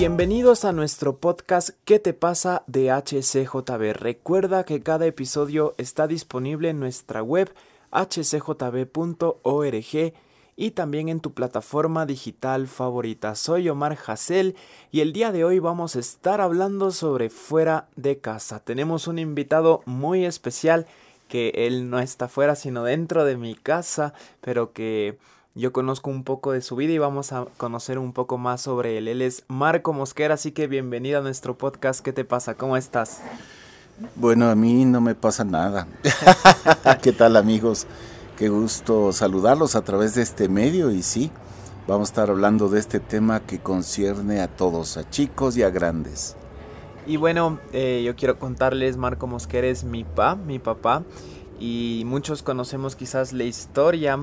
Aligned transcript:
Bienvenidos 0.00 0.64
a 0.64 0.72
nuestro 0.72 1.18
podcast 1.18 1.76
¿Qué 1.84 1.98
te 1.98 2.14
pasa 2.14 2.62
de 2.66 2.90
HCJB? 2.90 3.92
Recuerda 3.92 4.64
que 4.64 4.80
cada 4.80 5.04
episodio 5.04 5.74
está 5.76 6.06
disponible 6.06 6.70
en 6.70 6.80
nuestra 6.80 7.22
web 7.22 7.52
hcjb.org 7.92 8.94
y 10.56 10.70
también 10.70 11.10
en 11.10 11.20
tu 11.20 11.34
plataforma 11.34 12.06
digital 12.06 12.66
favorita. 12.66 13.34
Soy 13.34 13.68
Omar 13.68 13.98
Hassel 14.06 14.56
y 14.90 15.00
el 15.00 15.12
día 15.12 15.32
de 15.32 15.44
hoy 15.44 15.58
vamos 15.58 15.96
a 15.96 16.00
estar 16.00 16.40
hablando 16.40 16.92
sobre 16.92 17.28
fuera 17.28 17.86
de 17.94 18.20
casa. 18.20 18.60
Tenemos 18.60 19.06
un 19.06 19.18
invitado 19.18 19.82
muy 19.84 20.24
especial 20.24 20.86
que 21.28 21.50
él 21.54 21.90
no 21.90 22.00
está 22.00 22.26
fuera 22.26 22.54
sino 22.54 22.84
dentro 22.84 23.26
de 23.26 23.36
mi 23.36 23.54
casa, 23.54 24.14
pero 24.40 24.72
que 24.72 25.18
yo 25.54 25.72
conozco 25.72 26.10
un 26.10 26.22
poco 26.22 26.52
de 26.52 26.60
su 26.60 26.76
vida 26.76 26.92
y 26.92 26.98
vamos 26.98 27.32
a 27.32 27.46
conocer 27.56 27.98
un 27.98 28.12
poco 28.12 28.38
más 28.38 28.60
sobre 28.60 28.98
él. 28.98 29.08
Él 29.08 29.20
es 29.20 29.44
Marco 29.48 29.92
Mosquera, 29.92 30.34
así 30.34 30.52
que 30.52 30.66
bienvenido 30.66 31.18
a 31.18 31.22
nuestro 31.22 31.58
podcast. 31.58 32.00
¿Qué 32.00 32.12
te 32.12 32.24
pasa? 32.24 32.54
¿Cómo 32.54 32.76
estás? 32.76 33.20
Bueno, 34.14 34.48
a 34.48 34.54
mí 34.54 34.84
no 34.84 35.00
me 35.00 35.14
pasa 35.14 35.44
nada. 35.44 35.88
¿Qué 37.02 37.12
tal 37.12 37.36
amigos? 37.36 37.86
Qué 38.36 38.48
gusto 38.48 39.12
saludarlos 39.12 39.74
a 39.74 39.82
través 39.82 40.14
de 40.14 40.22
este 40.22 40.48
medio 40.48 40.90
y 40.90 41.02
sí, 41.02 41.30
vamos 41.86 42.08
a 42.08 42.12
estar 42.12 42.30
hablando 42.30 42.68
de 42.68 42.80
este 42.80 43.00
tema 43.00 43.40
que 43.40 43.58
concierne 43.58 44.40
a 44.40 44.48
todos, 44.48 44.96
a 44.96 45.10
chicos 45.10 45.56
y 45.56 45.62
a 45.62 45.70
grandes. 45.70 46.36
Y 47.06 47.16
bueno, 47.16 47.58
eh, 47.72 48.02
yo 48.04 48.14
quiero 48.14 48.38
contarles, 48.38 48.96
Marco 48.96 49.26
Mosquera 49.26 49.66
es 49.66 49.84
mi 49.84 50.04
pa, 50.04 50.36
mi 50.36 50.58
papá, 50.58 51.02
y 51.60 52.02
muchos 52.06 52.42
conocemos 52.42 52.96
quizás 52.96 53.32
la 53.32 53.44
historia 53.44 54.18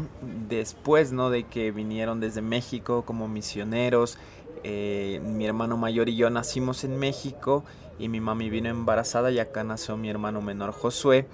después, 0.49 1.13
¿no? 1.13 1.29
De 1.29 1.43
que 1.43 1.71
vinieron 1.71 2.19
desde 2.19 2.41
México 2.41 3.03
como 3.05 3.29
misioneros. 3.29 4.17
Eh, 4.63 5.21
mi 5.23 5.45
hermano 5.45 5.77
mayor 5.77 6.09
y 6.09 6.17
yo 6.17 6.29
nacimos 6.29 6.83
en 6.83 6.97
México 6.97 7.63
y 7.99 8.09
mi 8.09 8.19
mami 8.19 8.49
vino 8.49 8.67
embarazada 8.67 9.31
y 9.31 9.39
acá 9.39 9.63
nació 9.63 9.95
mi 9.95 10.09
hermano 10.09 10.41
menor 10.41 10.73
Josué. 10.73 11.27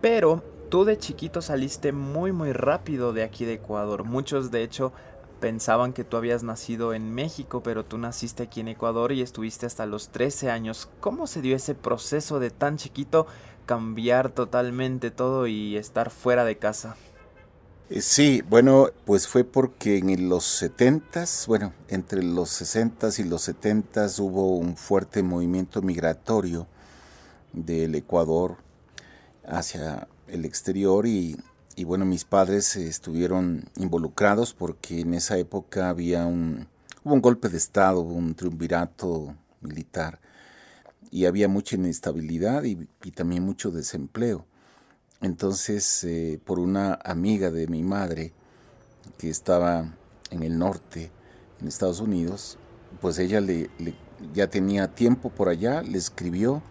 Pero 0.00 0.42
Tú 0.68 0.84
de 0.84 0.98
chiquito 0.98 1.42
saliste 1.42 1.92
muy 1.92 2.32
muy 2.32 2.52
rápido 2.52 3.12
de 3.12 3.22
aquí 3.22 3.44
de 3.44 3.54
Ecuador. 3.54 4.02
Muchos 4.02 4.50
de 4.50 4.64
hecho 4.64 4.92
pensaban 5.38 5.92
que 5.92 6.02
tú 6.02 6.16
habías 6.16 6.42
nacido 6.42 6.92
en 6.92 7.14
México, 7.14 7.62
pero 7.62 7.84
tú 7.84 7.98
naciste 7.98 8.42
aquí 8.42 8.60
en 8.60 8.68
Ecuador 8.68 9.12
y 9.12 9.22
estuviste 9.22 9.66
hasta 9.66 9.86
los 9.86 10.08
13 10.08 10.50
años. 10.50 10.88
¿Cómo 10.98 11.28
se 11.28 11.40
dio 11.40 11.54
ese 11.54 11.76
proceso 11.76 12.40
de 12.40 12.50
tan 12.50 12.78
chiquito 12.78 13.28
cambiar 13.66 14.30
totalmente 14.30 15.10
todo 15.10 15.46
y 15.46 15.76
estar 15.76 16.10
fuera 16.10 16.44
de 16.44 16.56
casa? 16.56 16.96
Eh, 17.90 18.00
sí, 18.00 18.42
bueno, 18.48 18.88
pues 19.04 19.28
fue 19.28 19.44
porque 19.44 19.98
en 19.98 20.28
los 20.28 20.44
70 20.44 21.24
bueno, 21.46 21.72
entre 21.88 22.22
los 22.22 22.50
60 22.50 23.10
y 23.18 23.24
los 23.24 23.42
70 23.42 24.06
hubo 24.18 24.56
un 24.56 24.76
fuerte 24.76 25.22
movimiento 25.22 25.82
migratorio 25.82 26.66
del 27.52 27.94
Ecuador 27.94 28.56
hacia 29.46 30.08
el 30.26 30.44
exterior 30.44 31.06
y, 31.06 31.36
bueno, 31.84 32.04
mis 32.04 32.24
padres 32.24 32.74
estuvieron 32.76 33.68
involucrados 33.76 34.52
porque 34.52 35.00
en 35.00 35.14
esa 35.14 35.38
época 35.38 35.88
había 35.88 36.26
un, 36.26 36.66
hubo 37.04 37.14
un 37.14 37.22
golpe 37.22 37.48
de 37.48 37.56
Estado, 37.56 38.00
un 38.00 38.34
triunvirato 38.34 39.36
militar 39.60 40.18
y 41.16 41.24
había 41.24 41.48
mucha 41.48 41.76
inestabilidad 41.76 42.64
y, 42.64 42.76
también 43.12 43.42
mucho 43.42 43.70
desempleo. 43.70 44.44
Entonces, 45.22 46.04
eh, 46.04 46.38
por 46.44 46.58
una 46.58 46.98
amiga 47.02 47.50
de 47.50 47.68
mi 47.68 47.82
madre 47.82 48.34
que 49.16 49.30
estaba 49.30 49.94
en 50.30 50.42
el 50.42 50.58
norte, 50.58 51.10
en 51.58 51.68
Estados 51.68 52.00
Unidos, 52.00 52.58
pues 53.00 53.18
ella 53.18 53.40
le, 53.40 53.70
ya 54.34 54.50
tenía 54.50 54.94
tiempo 54.94 55.30
por 55.30 55.48
allá, 55.48 55.80
le 55.80 55.96
escribió 55.96 56.62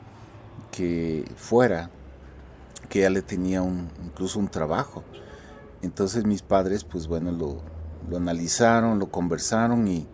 que 0.72 1.26
fuera 1.38 1.90
que 2.88 3.00
ya 3.00 3.10
le 3.10 3.24
tenía 3.24 3.64
un, 3.64 3.90
incluso 4.06 4.38
un 4.38 4.50
trabajo. 4.50 5.04
Entonces 5.82 6.24
mis 6.24 6.44
padres, 6.44 6.84
pues 6.84 7.08
bueno, 7.08 7.32
lo, 7.32 8.16
analizaron, 8.16 9.00
lo 9.00 9.10
conversaron 9.10 9.88
y 9.88 10.06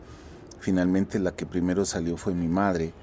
finalmente 0.61 1.19
la 1.19 1.35
que 1.35 1.45
primero 1.45 1.84
salió 1.84 2.16
fue 2.16 2.34
mi 2.34 2.47
madre, 2.47 2.94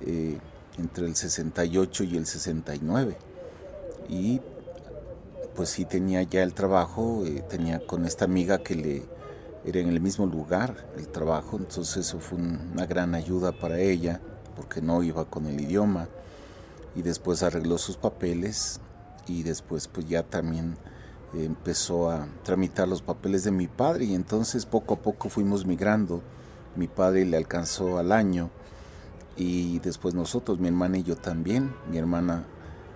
eh, 0.00 0.38
entre 0.78 1.06
el 1.06 1.16
68 1.16 2.04
y 2.04 2.16
el 2.16 2.26
69. 2.26 3.16
Y 4.08 4.40
pues 5.54 5.70
sí 5.70 5.84
tenía 5.84 6.22
ya 6.22 6.42
el 6.42 6.54
trabajo, 6.54 7.24
eh, 7.26 7.44
tenía 7.48 7.86
con 7.86 8.06
esta 8.06 8.24
amiga 8.24 8.58
que 8.58 8.74
le 8.74 9.02
era 9.64 9.80
en 9.80 9.88
el 9.88 10.00
mismo 10.00 10.26
lugar 10.26 10.88
el 10.96 11.06
trabajo, 11.08 11.56
entonces 11.56 12.08
eso 12.08 12.18
fue 12.18 12.38
una 12.38 12.86
gran 12.86 13.14
ayuda 13.14 13.52
para 13.52 13.78
ella, 13.78 14.20
porque 14.56 14.82
no 14.82 15.02
iba 15.02 15.24
con 15.24 15.46
el 15.46 15.60
idioma. 15.60 16.08
Y 16.96 17.02
después 17.02 17.42
arregló 17.42 17.78
sus 17.78 17.96
papeles 17.96 18.80
y 19.26 19.44
después 19.44 19.88
pues 19.88 20.08
ya 20.08 20.24
también 20.24 20.76
empezó 21.32 22.10
a 22.10 22.26
tramitar 22.44 22.88
los 22.88 23.00
papeles 23.00 23.44
de 23.44 23.50
mi 23.50 23.66
padre 23.66 24.04
y 24.06 24.14
entonces 24.14 24.66
poco 24.66 24.94
a 24.94 24.98
poco 24.98 25.28
fuimos 25.28 25.64
migrando. 25.64 26.22
Mi 26.76 26.88
padre 26.88 27.24
le 27.24 27.36
alcanzó 27.36 27.98
al 27.98 28.12
año 28.12 28.50
y 29.36 29.78
después 29.80 30.14
nosotros, 30.14 30.58
mi 30.58 30.68
hermana 30.68 30.98
y 30.98 31.02
yo 31.02 31.16
también. 31.16 31.74
Mi 31.90 31.98
hermana 31.98 32.44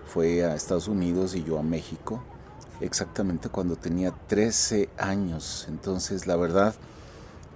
fue 0.05 0.43
a 0.43 0.55
Estados 0.55 0.87
Unidos 0.87 1.35
y 1.35 1.43
yo 1.43 1.59
a 1.59 1.63
México, 1.63 2.21
exactamente 2.81 3.49
cuando 3.49 3.75
tenía 3.75 4.11
13 4.27 4.89
años. 4.97 5.65
Entonces 5.69 6.27
la 6.27 6.35
verdad, 6.35 6.75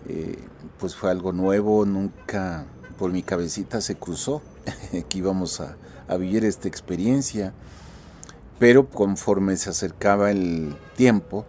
eh, 0.08 0.38
pues 0.80 0.96
fue 0.96 1.12
algo 1.12 1.32
nuevo, 1.32 1.86
nunca 1.86 2.66
por 2.98 3.12
mi 3.12 3.24
cabecita 3.24 3.82
se 3.82 3.96
cruzó 3.96 4.42
que 5.10 5.18
íbamos 5.18 5.62
a, 5.62 5.76
vivir 6.20 6.44
esta 6.44 6.68
experiencia 6.68 7.54
pero 8.60 8.90
conforme 8.90 9.56
se 9.56 9.70
acercaba 9.70 10.30
el 10.30 10.76
tiempo, 10.98 11.46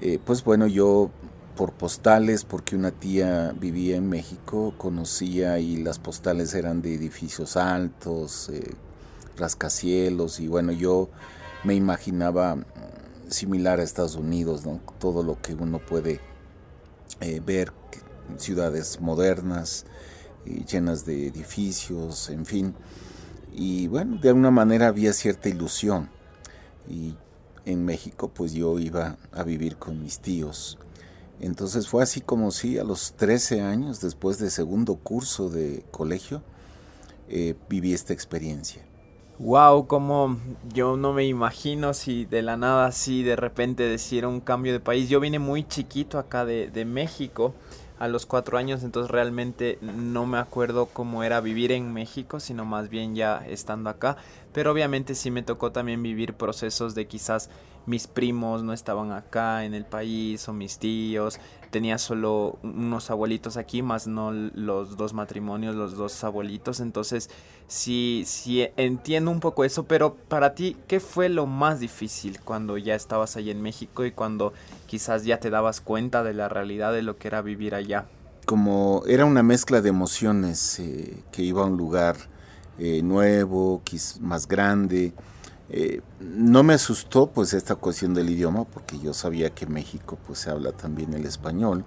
eh, 0.00 0.18
pues 0.22 0.42
bueno, 0.42 0.66
yo 0.66 1.10
por 1.56 1.72
postales, 1.72 2.44
porque 2.44 2.76
una 2.76 2.90
tía 2.90 3.54
vivía 3.58 3.96
en 3.96 4.08
México, 4.08 4.74
conocía 4.76 5.58
y 5.58 5.76
las 5.76 5.98
postales 5.98 6.54
eran 6.54 6.82
de 6.82 6.94
edificios 6.94 7.56
altos, 7.56 8.48
eh, 8.48 8.74
rascacielos, 9.36 10.40
y 10.40 10.48
bueno, 10.48 10.72
yo 10.72 11.08
me 11.62 11.74
imaginaba 11.74 12.56
mm, 12.56 12.64
similar 13.28 13.80
a 13.80 13.82
Estados 13.82 14.16
Unidos, 14.16 14.62
todo 14.98 15.22
lo 15.22 15.40
que 15.40 15.54
uno 15.54 15.78
puede 15.78 16.20
eh, 17.20 17.40
ver, 17.44 17.72
ciudades 18.38 19.00
modernas, 19.00 19.86
llenas 20.44 21.06
de 21.06 21.28
edificios, 21.28 22.30
en 22.30 22.46
fin. 22.46 22.74
Y 23.52 23.86
bueno, 23.86 24.18
de 24.20 24.28
alguna 24.30 24.50
manera 24.50 24.88
había 24.88 25.12
cierta 25.12 25.48
ilusión 25.48 26.08
y 26.88 27.14
en 27.64 27.84
México 27.84 28.28
pues 28.28 28.52
yo 28.52 28.78
iba 28.78 29.16
a 29.32 29.42
vivir 29.42 29.76
con 29.76 30.02
mis 30.02 30.18
tíos. 30.18 30.78
Entonces 31.40 31.88
fue 31.88 32.02
así 32.02 32.20
como 32.20 32.50
si 32.50 32.78
a 32.78 32.84
los 32.84 33.14
13 33.14 33.60
años, 33.60 34.00
después 34.00 34.38
de 34.38 34.50
segundo 34.50 34.96
curso 34.96 35.48
de 35.50 35.84
colegio, 35.90 36.42
eh, 37.28 37.54
viví 37.68 37.92
esta 37.92 38.12
experiencia. 38.12 38.82
Wow, 39.38 39.88
como 39.88 40.38
yo 40.72 40.96
no 40.96 41.12
me 41.12 41.26
imagino 41.26 41.92
si 41.92 42.24
de 42.24 42.42
la 42.42 42.56
nada 42.56 42.86
así 42.86 43.24
de 43.24 43.34
repente 43.34 43.82
decir 43.82 44.26
un 44.26 44.40
cambio 44.40 44.72
de 44.72 44.78
país. 44.78 45.08
Yo 45.08 45.18
vine 45.18 45.40
muy 45.40 45.66
chiquito 45.66 46.18
acá 46.18 46.44
de, 46.44 46.70
de 46.70 46.84
México 46.84 47.52
a 47.98 48.08
los 48.08 48.26
cuatro 48.26 48.58
años, 48.58 48.82
entonces 48.82 49.10
realmente 49.10 49.78
no 49.80 50.26
me 50.26 50.38
acuerdo 50.38 50.86
cómo 50.86 51.22
era 51.24 51.40
vivir 51.40 51.72
en 51.72 51.92
México, 51.92 52.38
sino 52.38 52.64
más 52.64 52.88
bien 52.88 53.14
ya 53.14 53.44
estando 53.48 53.90
acá. 53.90 54.16
Pero 54.54 54.70
obviamente 54.70 55.16
sí 55.16 55.30
me 55.32 55.42
tocó 55.42 55.72
también 55.72 56.02
vivir 56.02 56.34
procesos 56.34 56.94
de 56.94 57.08
quizás 57.08 57.50
mis 57.86 58.06
primos 58.06 58.62
no 58.62 58.72
estaban 58.72 59.12
acá 59.12 59.64
en 59.64 59.74
el 59.74 59.84
país 59.84 60.48
o 60.48 60.52
mis 60.52 60.78
tíos. 60.78 61.38
Tenía 61.70 61.98
solo 61.98 62.58
unos 62.62 63.10
abuelitos 63.10 63.56
aquí, 63.56 63.82
más 63.82 64.06
no 64.06 64.30
los 64.32 64.96
dos 64.96 65.12
matrimonios, 65.12 65.74
los 65.74 65.96
dos 65.96 66.22
abuelitos. 66.22 66.78
Entonces 66.78 67.30
sí, 67.66 68.22
sí 68.26 68.66
entiendo 68.76 69.32
un 69.32 69.40
poco 69.40 69.64
eso, 69.64 69.84
pero 69.84 70.14
para 70.14 70.54
ti, 70.54 70.76
¿qué 70.86 71.00
fue 71.00 71.28
lo 71.28 71.46
más 71.46 71.80
difícil 71.80 72.38
cuando 72.40 72.78
ya 72.78 72.94
estabas 72.94 73.36
ahí 73.36 73.50
en 73.50 73.60
México 73.60 74.04
y 74.04 74.12
cuando 74.12 74.52
quizás 74.86 75.24
ya 75.24 75.40
te 75.40 75.50
dabas 75.50 75.80
cuenta 75.80 76.22
de 76.22 76.32
la 76.32 76.48
realidad 76.48 76.92
de 76.92 77.02
lo 77.02 77.16
que 77.18 77.26
era 77.26 77.42
vivir 77.42 77.74
allá? 77.74 78.06
Como 78.46 79.02
era 79.08 79.24
una 79.24 79.42
mezcla 79.42 79.80
de 79.80 79.88
emociones 79.88 80.78
eh, 80.78 81.22
que 81.32 81.42
iba 81.42 81.62
a 81.62 81.66
un 81.66 81.76
lugar 81.76 82.16
eh, 82.78 83.02
nuevo, 83.02 83.82
más 84.20 84.48
grande. 84.48 85.12
Eh, 85.70 86.02
no 86.20 86.62
me 86.62 86.74
asustó 86.74 87.30
pues 87.30 87.54
esta 87.54 87.74
cuestión 87.76 88.14
del 88.14 88.30
idioma 88.30 88.64
porque 88.64 88.98
yo 88.98 89.14
sabía 89.14 89.50
que 89.50 89.64
en 89.64 89.72
México 89.72 90.18
pues 90.26 90.40
se 90.40 90.50
habla 90.50 90.72
también 90.72 91.14
el 91.14 91.24
español 91.24 91.84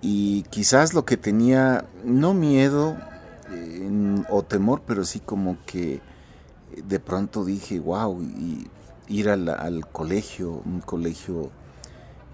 y 0.00 0.44
quizás 0.44 0.94
lo 0.94 1.04
que 1.04 1.18
tenía 1.18 1.84
no 2.02 2.32
miedo 2.32 2.96
o 4.30 4.42
temor 4.42 4.82
pero 4.86 5.04
sí 5.04 5.20
como 5.20 5.58
que 5.66 6.00
de 6.82 6.98
pronto 6.98 7.44
dije 7.44 7.78
wow 7.78 8.22
y 8.22 8.68
ir 9.08 9.28
al, 9.28 9.86
colegio 9.92 10.62
un 10.64 10.80
colegio 10.80 11.50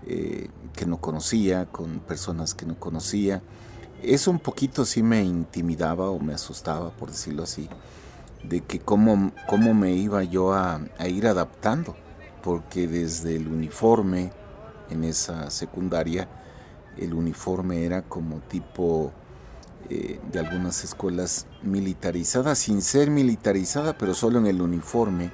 eh, 0.07 0.49
que 0.75 0.87
no 0.87 1.01
conocía 1.01 1.67
con 1.67 1.99
personas 1.99 2.55
que 2.55 2.65
no 2.65 2.79
conocía 2.79 3.43
Eso 4.03 4.31
un 4.31 4.39
poquito 4.39 4.85
sí 4.85 5.03
me 5.03 5.23
intimidaba 5.23 6.11
o 6.11 6.19
me 6.19 6.35
asustaba, 6.35 6.91
por 6.91 7.11
decirlo 7.11 7.43
así, 7.43 7.69
de 8.45 8.61
que 8.61 8.79
cómo, 8.79 9.33
cómo 9.47 9.75
me 9.75 9.93
iba 9.93 10.23
yo 10.23 10.53
a, 10.53 10.81
a 10.99 11.09
ir 11.09 11.27
adaptando, 11.27 11.97
porque 12.43 12.87
desde 12.87 13.37
el 13.37 13.49
uniforme 13.49 14.33
en 14.91 15.05
esa 15.05 15.51
secundaria, 15.51 16.29
el 16.97 17.15
uniforme 17.15 17.85
era 17.85 18.03
como 18.03 18.37
tipo 18.41 19.13
eh, 19.91 20.21
de 20.33 20.39
algunas 20.39 20.85
escuelas 20.85 21.47
militarizadas, 21.63 22.59
sin 22.59 22.83
ser 22.83 23.11
militarizada, 23.11 23.97
pero 23.97 24.13
solo 24.15 24.39
en 24.39 24.47
el 24.47 24.61
uniforme 24.61 25.31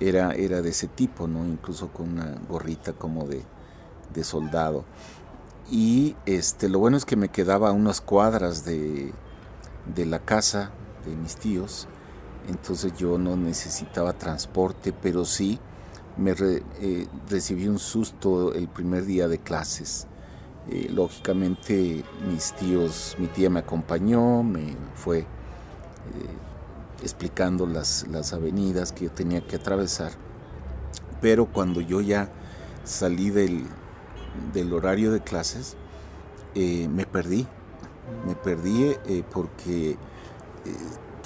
era, 0.00 0.32
era 0.32 0.62
de 0.62 0.70
ese 0.70 0.88
tipo, 0.88 1.28
¿no? 1.28 1.46
incluso 1.46 1.88
con 1.88 2.10
una 2.14 2.34
gorrita 2.48 2.92
como 2.92 3.26
de, 3.26 3.42
de 4.12 4.24
soldado. 4.24 4.84
Y 5.70 6.16
este, 6.24 6.68
lo 6.68 6.78
bueno 6.78 6.96
es 6.96 7.04
que 7.04 7.16
me 7.16 7.28
quedaba 7.28 7.68
a 7.68 7.72
unas 7.72 8.00
cuadras 8.00 8.64
de, 8.64 9.12
de 9.94 10.06
la 10.06 10.18
casa 10.18 10.70
de 11.04 11.14
mis 11.14 11.36
tíos, 11.36 11.88
entonces 12.48 12.92
yo 12.96 13.18
no 13.18 13.36
necesitaba 13.36 14.14
transporte, 14.14 14.92
pero 14.92 15.24
sí 15.24 15.58
me 16.16 16.32
eh, 16.32 17.06
recibí 17.28 17.68
un 17.68 17.78
susto 17.78 18.52
el 18.54 18.68
primer 18.68 19.04
día 19.04 19.28
de 19.28 19.38
clases. 19.38 20.06
Eh, 20.70 20.88
lógicamente 20.92 22.04
mis 22.30 22.52
tíos, 22.54 23.16
mi 23.18 23.26
tía 23.26 23.48
me 23.48 23.60
acompañó, 23.60 24.42
me 24.42 24.76
fue 24.94 25.20
eh, 25.20 25.24
explicando 27.02 27.66
las, 27.66 28.06
las 28.08 28.32
avenidas 28.32 28.92
que 28.92 29.04
yo 29.04 29.10
tenía 29.10 29.46
que 29.46 29.56
atravesar, 29.56 30.12
pero 31.20 31.46
cuando 31.46 31.80
yo 31.80 32.00
ya 32.00 32.28
salí 32.84 33.30
del, 33.30 33.64
del 34.52 34.72
horario 34.72 35.12
de 35.12 35.20
clases, 35.20 35.76
me 36.54 37.06
perdí, 37.06 37.46
me 38.26 38.34
perdí 38.34 38.96
porque 39.30 39.96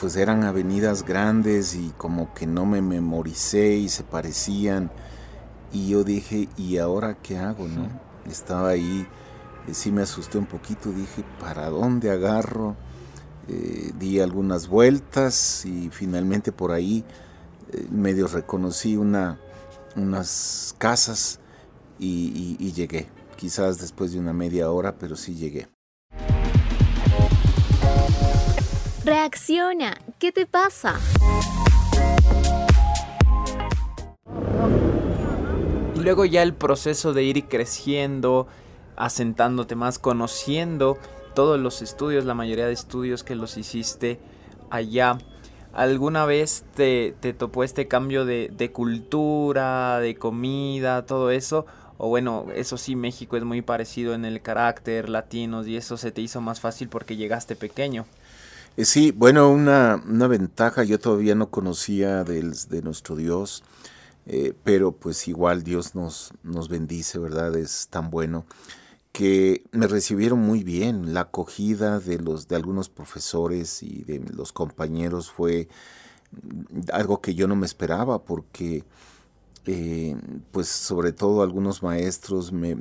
pues 0.03 0.17
eran 0.17 0.43
avenidas 0.43 1.05
grandes 1.05 1.77
y 1.77 1.93
como 1.97 2.35
que 2.35 2.45
no 2.45 2.67
me 2.67 2.83
memoricé 2.83 3.77
y 3.77 3.89
se 3.89 4.03
parecían. 4.03 4.91
Y 5.73 5.91
yo 5.91 6.03
dije, 6.03 6.49
¿y 6.57 6.79
ahora 6.79 7.19
qué 7.23 7.39
hago? 7.39 7.69
no 7.69 7.89
Estaba 8.29 8.71
ahí, 8.71 9.07
eh, 9.69 9.75
sí 9.75 9.93
me 9.93 10.03
asusté 10.03 10.39
un 10.39 10.47
poquito, 10.47 10.91
dije, 10.91 11.23
¿para 11.41 11.71
dónde 11.71 12.11
agarro? 12.11 12.75
Eh, 13.47 13.93
di 13.97 14.19
algunas 14.19 14.67
vueltas 14.67 15.65
y 15.67 15.89
finalmente 15.91 16.51
por 16.51 16.73
ahí 16.73 17.05
eh, 17.71 17.87
medio 17.89 18.27
reconocí 18.27 18.97
una, 18.97 19.39
unas 19.95 20.75
casas 20.79 21.39
y 22.05 22.73
llegué. 22.73 23.09
Quizás 23.37 23.79
después 23.79 24.13
de 24.13 24.19
una 24.19 24.33
media 24.33 24.71
hora, 24.71 24.97
pero 24.99 25.17
sí 25.17 25.35
llegué. 25.35 25.69
Reacciona, 29.05 29.99
¿qué 30.21 30.31
te 30.31 30.47
pasa? 30.47 30.95
Y 35.97 36.01
luego 36.01 36.25
ya 36.25 36.45
el 36.45 36.55
proceso 36.55 37.13
de 37.13 37.25
ir 37.25 37.49
creciendo, 37.49 38.47
asentándote 38.95 39.75
más, 39.75 39.99
conociendo 39.99 40.99
todos 41.35 41.59
los 41.59 41.83
estudios, 41.83 42.25
la 42.27 42.35
mayoría 42.35 42.67
de 42.67 42.73
estudios 42.73 43.25
que 43.25 43.35
los 43.35 43.57
hiciste 43.57 44.21
allá. 44.71 45.19
¿Alguna 45.73 46.25
vez 46.25 46.65
te, 46.77 47.17
te 47.19 47.33
topó 47.33 47.65
este 47.65 47.89
cambio 47.89 48.25
de, 48.25 48.53
de, 48.53 48.71
cultura, 48.71 49.99
de 49.99 50.15
comida, 50.15 51.07
todo 51.07 51.33
eso? 51.33 51.67
O 52.05 52.09
bueno, 52.09 52.47
eso 52.53 52.79
sí, 52.79 52.97
México 52.97 53.37
es 53.37 53.45
muy 53.45 53.63
parecido 53.63 54.13
en 54.15 54.25
el 54.25 54.43
carácter, 54.43 55.09
latinos, 55.09 55.69
y 55.69 55.77
eso 55.77 55.97
se 55.97 56.11
te 56.11 56.21
hizo 56.21 56.41
más 56.41 56.59
fácil 56.59 56.89
porque 56.89 57.15
llegaste 57.15 57.55
pequeño. 57.55 58.07
Eh, 58.77 58.85
sí, 58.85 59.13
bueno, 59.13 59.49
una, 59.49 60.03
una, 60.09 60.27
ventaja, 60.27 60.83
yo 60.83 60.99
todavía 60.99 61.37
no 61.37 61.51
conocía 61.51 62.25
de, 62.25 62.43
nuestro 62.83 63.15
Dios, 63.15 63.63
eh, 64.27 64.53
pero 64.65 64.91
pues 64.91 65.29
igual 65.29 65.63
Dios 65.63 65.95
nos, 65.95 66.33
nos 66.43 66.69
bendice, 66.69 67.21
¿verdad? 67.21 67.55
Es 67.55 67.87
tan 67.87 68.11
bueno 68.11 68.47
que 69.13 69.63
me 69.71 69.87
recibieron 69.87 70.41
muy 70.41 70.65
bien. 70.65 71.15
La 71.15 71.21
acogida 71.21 72.01
de 72.01 72.19
los 72.19 72.49
de 72.49 72.57
algunos 72.57 72.89
profesores 72.89 73.81
y 73.85 74.03
de 74.03 74.19
los 74.35 74.51
compañeros 74.51 75.31
fue 75.31 75.69
algo 76.93 77.21
que 77.21 77.37
yo 77.37 77.47
no 77.47 77.55
me 77.55 77.67
esperaba 77.67 78.25
porque 78.25 78.83
eh, 79.67 80.17
pues 80.51 80.69
sobre 80.69 81.13
todo 81.13 81.43
algunos 81.43 81.83
maestros 81.83 82.53
me, 82.53 82.79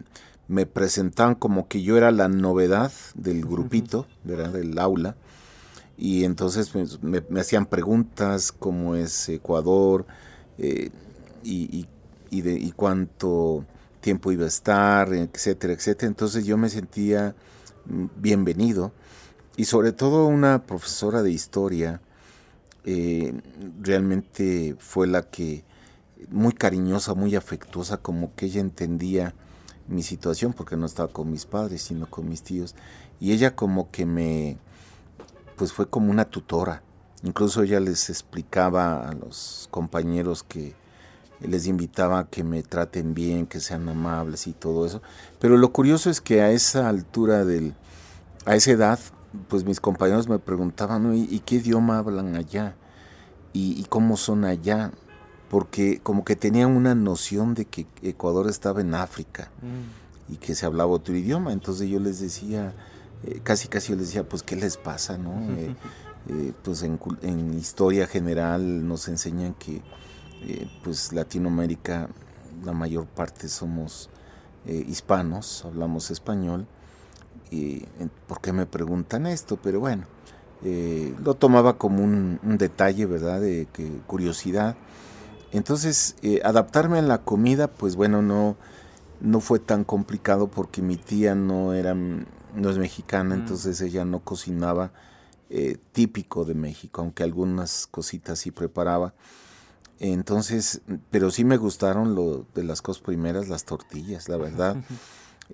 me 0.48 0.66
presentaban 0.66 1.36
como 1.36 1.68
que 1.68 1.82
yo 1.82 1.98
era 1.98 2.12
la 2.12 2.28
novedad 2.28 2.92
del 3.16 3.46
grupito, 3.46 4.08
¿verdad? 4.24 4.54
Del 4.54 4.78
aula 4.80 5.16
y 6.02 6.24
entonces 6.24 6.72
pues, 6.72 7.02
me, 7.04 7.22
hacían 7.40 7.68
preguntas 7.68 8.52
como 8.52 8.96
es 8.96 9.30
Ecuador 9.30 10.08
eh, 10.58 10.90
y, 11.44 11.86
de, 12.32 12.54
y 12.54 12.72
cuánto 12.72 13.66
tiempo 14.00 14.32
iba 14.32 14.46
a 14.46 14.48
estar, 14.48 15.14
etcétera, 15.14 15.74
etcétera. 15.74 16.08
Entonces 16.08 16.44
yo 16.44 16.58
me 16.58 16.70
sentía 16.70 17.36
mm, 17.86 18.06
bienvenido 18.18 18.92
y 19.56 19.66
sobre 19.66 19.92
todo 19.92 20.26
una 20.26 20.64
profesora 20.64 21.22
de 21.22 21.32
historia 21.32 22.02
eh, 22.84 23.40
realmente 23.80 24.76
fue 24.80 25.06
la 25.06 25.30
que 25.30 25.64
muy 26.30 26.54
cariñosa, 26.54 27.14
muy 27.14 27.36
afectuosa, 27.36 27.98
como 27.98 28.36
que 28.36 28.46
ella 28.48 28.62
entendía 28.62 29.34
mi 29.88 30.04
situación 30.04 30.54
porque 30.54 30.78
no 30.78 30.86
estaba 30.86 31.12
con 31.12 31.32
mis 31.32 31.46
padres, 31.46 31.82
sino 31.82 32.10
con 32.10 32.30
mis 32.30 32.44
tíos. 32.44 32.76
Y 33.20 33.32
ella 33.34 33.56
como 33.56 33.92
que 33.92 34.06
me, 34.06 34.58
pues 35.58 35.74
fue 35.74 35.90
como 35.90 36.12
una 36.12 36.26
tutora. 36.26 36.84
Incluso 37.24 37.62
ella 37.64 37.80
les 37.80 38.10
explicaba 38.10 39.08
a 39.08 39.14
los 39.14 39.68
compañeros 39.72 40.44
que 40.44 40.76
les 41.40 41.68
invitaba 41.68 42.20
a 42.20 42.28
que 42.28 42.44
me 42.44 42.64
traten 42.64 43.14
bien, 43.14 43.48
que 43.48 43.60
sean 43.60 43.88
amables 43.90 44.48
y 44.48 44.54
todo 44.54 44.86
eso. 44.86 45.02
Pero 45.40 45.58
lo 45.58 45.72
curioso 45.72 46.10
es 46.10 46.22
que 46.22 46.42
a 46.42 46.52
esa 46.52 46.90
altura 46.90 47.46
del, 47.46 47.74
a 48.46 48.56
esa 48.56 48.72
edad, 48.72 49.00
pues 49.48 49.64
mis 49.64 49.80
compañeros 49.80 50.28
me 50.28 50.40
preguntaban, 50.40 51.16
¿y, 51.16 51.40
qué 51.40 51.56
idioma 51.56 52.00
hablan 52.00 52.36
allá? 52.36 52.76
¿Y, 53.54 53.84
cómo 53.90 54.18
son 54.18 54.46
allá? 54.46 54.92
Porque 55.52 56.00
como 56.02 56.24
que 56.24 56.38
tenían 56.38 56.72
una 56.78 56.96
noción 56.96 57.56
de 57.56 57.66
que 57.66 57.86
Ecuador 58.04 58.50
estaba 58.50 58.80
en 58.80 58.96
África 58.96 59.52
mm. 59.62 60.34
y 60.34 60.38
que 60.38 60.56
se 60.56 60.66
hablaba 60.66 60.90
otro 60.92 61.14
idioma. 61.14 61.52
Entonces 61.52 61.90
yo 61.90 62.00
les 62.00 62.22
decía, 62.22 62.74
eh, 63.26 63.42
casi 63.44 63.68
casi 63.68 63.90
yo 63.90 63.98
les 63.98 64.08
decía, 64.08 64.24
pues, 64.24 64.44
¿qué 64.44 64.56
les 64.56 64.78
pasa? 64.78 65.18
no 65.18 65.34
eh, 65.58 65.76
eh, 66.30 66.54
pues 66.64 66.84
en, 66.84 66.98
en, 67.22 67.54
historia 67.54 68.08
general 68.08 68.88
nos 68.88 69.10
enseñan 69.10 69.54
que 69.56 69.82
pues 70.86 71.12
Latinoamérica, 71.12 72.08
la 72.64 72.72
mayor 72.72 73.06
parte 73.06 73.50
somos 73.50 74.10
hispanos, 74.66 75.66
hablamos 75.66 76.12
español. 76.12 76.66
Y, 77.52 77.84
¿Por 78.26 78.40
qué 78.40 78.54
me 78.54 78.66
preguntan 78.66 79.28
esto? 79.28 79.60
Pero 79.62 79.82
bueno, 79.82 80.06
lo 81.22 81.34
tomaba 81.34 81.78
como 81.78 82.02
un, 82.02 82.40
un, 82.42 82.58
detalle, 82.58 83.06
¿verdad? 83.06 83.42
De 83.42 83.68
que, 83.74 84.00
curiosidad. 84.08 84.78
Entonces, 85.52 86.16
adaptarme 86.44 87.00
a 87.00 87.02
la 87.02 87.20
comida, 87.20 87.68
pues 87.68 87.96
bueno, 87.96 88.22
no, 88.22 88.56
no 89.20 89.40
fue 89.42 89.60
tan 89.60 89.84
complicado 89.84 90.48
porque 90.48 90.82
mi 90.82 90.98
tía 90.98 91.36
no 91.36 91.74
era 91.74 91.96
no 92.56 92.70
es 92.70 92.78
mexicana, 92.78 93.36
mm. 93.36 93.40
entonces 93.40 93.82
ella 93.82 94.06
no 94.06 94.20
cocinaba 94.20 94.92
eh, 95.50 95.78
típico 95.92 96.46
de 96.46 96.54
México, 96.54 97.02
aunque 97.02 97.24
algunas 97.24 97.88
cositas 97.88 98.40
sí 98.40 98.52
preparaba. 98.52 99.14
Entonces, 100.00 100.82
pero 101.12 101.30
sí 101.30 101.44
me 101.44 101.58
gustaron 101.58 102.16
lo 102.16 102.46
de 102.56 102.64
las 102.64 102.82
cosas 102.82 103.04
primeras, 103.04 103.50
las 103.50 103.66
tortillas, 103.66 104.30
la 104.30 104.38
verdad. 104.38 104.78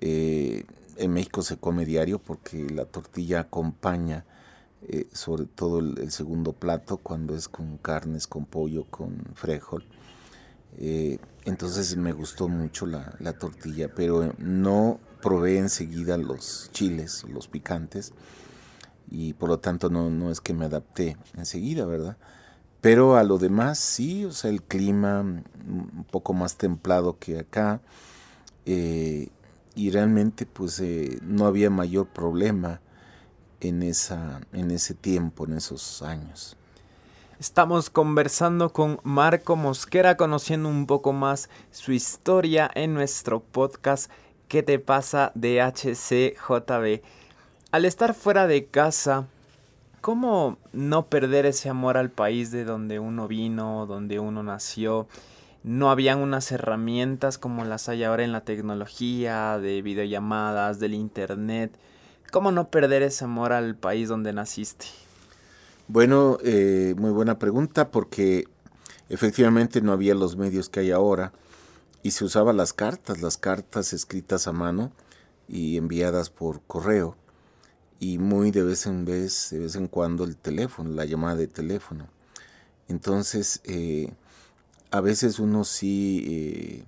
Eh, 0.00 0.64
en 0.96 1.12
México 1.12 1.42
se 1.42 1.56
come 1.56 1.84
diario 1.84 2.20
porque 2.20 2.70
la 2.70 2.84
tortilla 2.84 3.40
acompaña 3.40 4.24
eh, 4.86 5.08
sobre 5.12 5.46
todo 5.46 5.80
el, 5.80 6.10
segundo 6.10 6.52
plato 6.52 6.98
cuando 6.98 7.34
es 7.34 7.48
con 7.48 7.78
carnes, 7.78 8.26
con 8.26 8.44
pollo, 8.44 8.84
con 8.84 9.24
frijol. 9.34 9.84
entonces 11.44 11.96
me 11.96 12.12
gustó 12.12 12.48
mucho 12.48 12.86
la, 12.86 13.14
la 13.18 13.32
tortilla, 13.32 13.92
pero 13.94 14.34
no 14.38 15.00
probé 15.20 15.58
enseguida 15.58 16.16
los 16.16 16.70
chiles, 16.72 17.24
los 17.28 17.48
picantes, 17.48 18.12
y 19.10 19.32
por 19.34 19.48
lo 19.48 19.58
tanto 19.58 19.90
no, 19.90 20.10
no 20.10 20.30
es 20.30 20.40
que 20.40 20.54
me 20.54 20.66
adapté 20.66 21.16
enseguida, 21.36 21.86
¿verdad? 21.86 22.16
Pero 22.80 23.16
a 23.16 23.24
lo 23.24 23.38
demás 23.38 23.78
sí, 23.78 24.24
o 24.24 24.32
sea, 24.32 24.50
el 24.50 24.62
clima 24.62 25.20
un 25.20 26.06
poco 26.10 26.32
más 26.32 26.56
templado 26.56 27.18
que 27.18 27.38
acá, 27.38 27.80
eh, 28.66 29.28
y 29.74 29.90
realmente 29.90 30.46
pues 30.46 30.78
eh, 30.80 31.18
no 31.22 31.46
había 31.46 31.70
mayor 31.70 32.08
problema 32.08 32.80
en, 33.60 33.82
esa, 33.82 34.40
en 34.52 34.70
ese 34.70 34.94
tiempo, 34.94 35.46
en 35.46 35.54
esos 35.54 36.02
años. 36.02 36.56
Estamos 37.40 37.90
conversando 37.90 38.72
con 38.72 39.00
Marco 39.04 39.54
Mosquera, 39.56 40.16
conociendo 40.16 40.68
un 40.68 40.86
poco 40.86 41.12
más 41.12 41.48
su 41.70 41.92
historia 41.92 42.70
en 42.74 42.94
nuestro 42.94 43.40
podcast 43.40 44.10
¿Qué 44.48 44.62
te 44.62 44.78
pasa 44.78 45.30
de 45.34 45.60
HCJB? 45.60 47.02
al 47.70 47.84
estar 47.84 48.14
fuera 48.14 48.46
de 48.46 48.66
casa, 48.66 49.26
¿cómo 50.00 50.56
no 50.72 51.06
perder 51.06 51.44
ese 51.44 51.68
amor 51.68 51.96
al 51.98 52.10
país 52.10 52.50
de 52.50 52.64
donde 52.64 52.98
uno 52.98 53.28
vino, 53.28 53.86
donde 53.86 54.18
uno 54.18 54.42
nació? 54.42 55.06
No 55.64 55.90
habían 55.90 56.20
unas 56.20 56.50
herramientas 56.50 57.36
como 57.36 57.64
las 57.64 57.88
hay 57.88 58.04
ahora 58.04 58.24
en 58.24 58.32
la 58.32 58.40
tecnología, 58.40 59.58
de 59.58 59.82
videollamadas, 59.82 60.78
del 60.78 60.94
internet. 60.94 61.72
¿Cómo 62.30 62.52
no 62.52 62.68
perder 62.68 63.02
ese 63.02 63.24
amor 63.24 63.52
al 63.52 63.74
país 63.74 64.08
donde 64.08 64.32
naciste? 64.32 64.86
Bueno, 65.86 66.36
eh, 66.44 66.94
muy 66.98 67.10
buena 67.10 67.38
pregunta 67.38 67.90
porque 67.90 68.46
efectivamente 69.08 69.80
no 69.80 69.92
había 69.92 70.14
los 70.14 70.36
medios 70.36 70.68
que 70.68 70.80
hay 70.80 70.90
ahora 70.90 71.32
y 72.02 72.10
se 72.10 72.24
usaban 72.24 72.58
las 72.58 72.74
cartas, 72.74 73.22
las 73.22 73.38
cartas 73.38 73.94
escritas 73.94 74.46
a 74.46 74.52
mano 74.52 74.92
y 75.48 75.78
enviadas 75.78 76.28
por 76.28 76.60
correo 76.66 77.16
y 77.98 78.18
muy 78.18 78.50
de 78.50 78.62
vez 78.62 78.86
en 78.86 79.06
vez, 79.06 79.48
de 79.50 79.60
vez 79.60 79.76
en 79.76 79.88
cuando 79.88 80.24
el 80.24 80.36
teléfono, 80.36 80.90
la 80.90 81.06
llamada 81.06 81.36
de 81.36 81.48
teléfono. 81.48 82.08
Entonces, 82.88 83.60
eh, 83.64 84.12
a 84.90 85.00
veces 85.00 85.38
uno 85.38 85.64
sí 85.64 86.24
eh, 86.28 86.84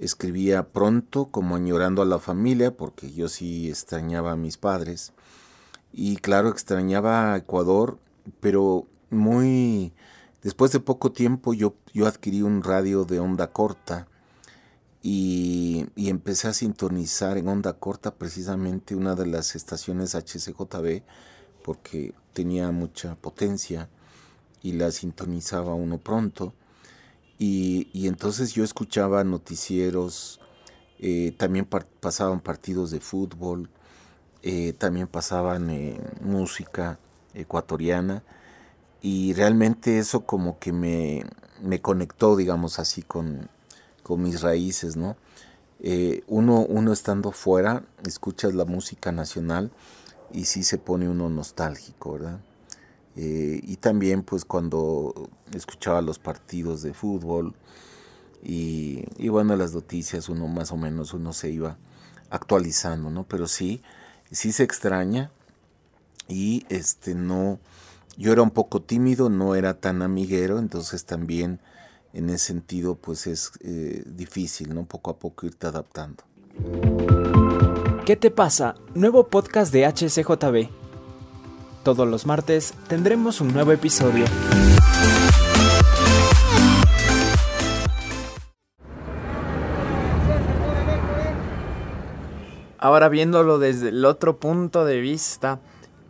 escribía 0.00 0.68
pronto, 0.72 1.26
como 1.26 1.54
añorando 1.54 2.02
a 2.02 2.06
la 2.06 2.18
familia, 2.18 2.76
porque 2.76 3.12
yo 3.12 3.28
sí 3.28 3.68
extrañaba 3.68 4.32
a 4.32 4.36
mis 4.36 4.56
padres. 4.56 5.12
Y 5.92 6.16
claro, 6.16 6.48
extrañaba 6.48 7.32
a 7.32 7.36
Ecuador, 7.36 7.98
pero 8.40 8.86
muy... 9.10 9.92
Después 10.42 10.72
de 10.72 10.80
poco 10.80 11.12
tiempo 11.12 11.52
yo, 11.52 11.74
yo 11.92 12.06
adquirí 12.06 12.40
un 12.40 12.62
radio 12.62 13.04
de 13.04 13.20
onda 13.20 13.52
corta 13.52 14.08
y, 15.02 15.86
empecé 15.96 16.48
a 16.48 16.52
sintonizar 16.52 17.38
en 17.38 17.48
onda 17.48 17.74
corta 17.74 18.14
precisamente 18.14 18.94
una 18.94 19.14
de 19.14 19.26
las 19.26 19.54
estaciones 19.54 20.14
HCJB 20.14 21.02
porque 21.62 22.14
tenía 22.32 22.70
mucha 22.70 23.14
potencia 23.16 23.88
y 24.62 24.72
la 24.72 24.90
sintonizaba 24.90 25.74
uno 25.74 25.98
pronto. 25.98 26.54
Y, 27.42 28.06
entonces 28.06 28.52
yo 28.52 28.62
escuchaba 28.62 29.24
noticieros, 29.24 30.40
eh, 30.98 31.32
también 31.38 31.66
pasaban 32.00 32.40
partidos 32.40 32.90
de 32.90 33.00
fútbol, 33.00 33.70
eh, 34.42 34.74
también 34.74 35.06
pasaban 35.06 35.70
eh, 35.70 35.98
música 36.20 36.98
ecuatoriana 37.32 38.22
y 39.00 39.32
realmente 39.32 39.98
eso 39.98 40.26
como 40.26 40.58
que 40.58 40.70
me, 40.70 41.24
me 41.62 41.80
conectó, 41.80 42.36
digamos 42.36 42.78
así, 42.78 43.00
con, 43.00 43.48
con 44.02 44.22
mis 44.22 44.42
raíces, 44.42 44.96
¿no? 44.96 45.16
Uno, 46.26 46.60
uno 46.60 46.92
estando 46.92 47.32
fuera, 47.32 47.84
escuchas 48.06 48.52
la 48.54 48.66
música 48.66 49.12
nacional 49.12 49.70
y 50.30 50.44
sí 50.44 50.62
se 50.62 50.76
pone 50.76 51.08
uno 51.08 51.30
nostálgico, 51.30 52.12
¿verdad? 52.12 52.40
Eh, 53.16 53.60
y 53.62 53.76
también 53.76 54.22
pues 54.22 54.44
cuando 54.44 55.28
escuchaba 55.54 56.00
los 56.00 56.18
partidos 56.18 56.82
de 56.82 56.94
fútbol 56.94 57.54
y, 58.42 59.28
bueno, 59.28 59.54
las 59.56 59.74
noticias 59.74 60.28
uno 60.28 60.48
más 60.48 60.72
o 60.72 60.76
menos 60.76 61.12
uno 61.12 61.32
se 61.32 61.50
iba 61.50 61.76
actualizando, 62.30 63.10
¿no? 63.10 63.24
Pero 63.24 63.46
sí, 63.46 63.82
sí 64.30 64.52
se 64.52 64.62
extraña 64.62 65.30
y 66.28 66.64
este 66.70 67.14
no, 67.14 67.58
yo 68.16 68.32
era 68.32 68.42
un 68.42 68.50
poco 68.50 68.80
tímido, 68.80 69.28
no 69.28 69.54
era 69.54 69.74
tan 69.74 70.00
amiguero, 70.00 70.58
entonces 70.58 71.04
también 71.04 71.60
en 72.14 72.30
ese 72.30 72.46
sentido 72.46 72.94
pues 72.94 73.26
es 73.26 73.52
eh, 73.60 74.02
difícil, 74.06 74.74
¿no? 74.74 74.84
Poco 74.84 75.10
a 75.10 75.18
poco 75.18 75.46
irte 75.46 75.66
adaptando. 75.66 76.24
¿Qué 78.06 78.16
te 78.16 78.30
pasa? 78.30 78.74
Nuevo 78.94 79.28
podcast 79.28 79.72
de 79.72 79.86
HCJB. 79.86 80.79
Todos 81.82 82.06
los 82.06 82.26
martes 82.26 82.74
tendremos 82.88 83.40
un 83.40 83.54
nuevo 83.54 83.72
episodio. 83.72 84.26
Ahora 92.76 93.08
viéndolo 93.08 93.58
desde 93.58 93.88
el 93.88 94.04
otro 94.04 94.36
punto 94.36 94.84
de 94.84 95.00
vista, 95.00 95.60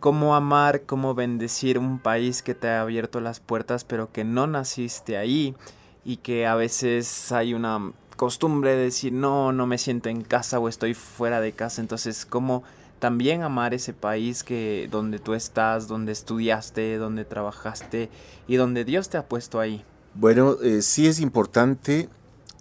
cómo 0.01 0.35
amar, 0.35 0.81
cómo 0.85 1.15
bendecir 1.15 1.77
un 1.77 1.99
país 1.99 2.41
que 2.41 2.53
te 2.53 2.67
ha 2.67 2.81
abierto 2.81 3.21
las 3.21 3.39
puertas 3.39 3.85
pero 3.85 4.11
que 4.11 4.25
no 4.25 4.47
naciste 4.47 5.15
ahí 5.15 5.55
y 6.03 6.17
que 6.17 6.47
a 6.47 6.55
veces 6.55 7.31
hay 7.31 7.53
una 7.53 7.93
costumbre 8.17 8.71
de 8.71 8.83
decir 8.83 9.13
no, 9.13 9.53
no 9.53 9.67
me 9.67 9.77
siento 9.77 10.09
en 10.09 10.21
casa 10.21 10.59
o 10.59 10.67
estoy 10.67 10.95
fuera 10.95 11.39
de 11.39 11.53
casa, 11.53 11.79
entonces 11.81 12.25
cómo 12.25 12.63
también 13.01 13.41
amar 13.41 13.73
ese 13.73 13.93
país 13.93 14.43
que 14.43 14.87
donde 14.91 15.17
tú 15.17 15.33
estás, 15.33 15.87
donde 15.87 16.11
estudiaste, 16.11 16.97
donde 16.97 17.25
trabajaste 17.25 18.11
y 18.47 18.57
donde 18.57 18.85
Dios 18.85 19.09
te 19.09 19.17
ha 19.17 19.27
puesto 19.27 19.59
ahí. 19.59 19.83
Bueno, 20.13 20.57
eh, 20.61 20.83
sí 20.83 21.07
es 21.07 21.19
importante 21.19 22.09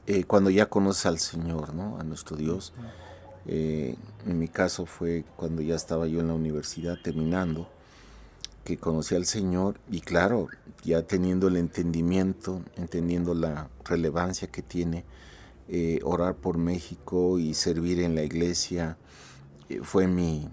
eh, 0.07 0.25
cuando 0.25 0.49
ya 0.49 0.65
conoces 0.65 1.05
al 1.05 1.19
Señor, 1.19 1.75
¿no? 1.75 1.99
A 2.01 2.05
nuestro 2.05 2.39
Dios. 2.39 2.73
Eh, 3.45 3.97
en 4.27 4.39
mi 4.39 4.49
caso 4.49 4.87
fue 4.87 5.25
cuando 5.37 5.61
ya 5.61 5.75
estaba 5.75 6.07
yo 6.07 6.21
en 6.21 6.29
la 6.29 6.35
universidad 6.35 6.97
terminando 7.03 7.69
que 8.65 8.79
conocí 8.79 9.15
al 9.15 9.27
Señor 9.27 9.79
y 9.91 10.01
claro, 10.01 10.49
ya 10.83 11.03
teniendo 11.03 11.49
el 11.49 11.59
entendimiento, 11.59 12.63
entendiendo 12.77 13.35
la 13.35 13.69
relevancia 13.85 14.49
que 14.49 14.63
tiene 14.63 15.05
orar 16.03 16.35
por 16.35 16.59
México 16.59 17.39
y 17.39 17.55
servir 17.55 18.01
en 18.01 18.17
la 18.17 18.25
iglesia, 18.25 18.97
fue 19.83 20.07
mi, 20.07 20.49